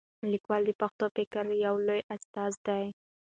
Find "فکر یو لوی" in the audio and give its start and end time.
1.15-2.01